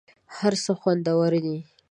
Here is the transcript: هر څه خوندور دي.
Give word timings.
هر 0.37 0.53
څه 0.63 0.71
خوندور 0.79 1.31
دي. 1.45 1.57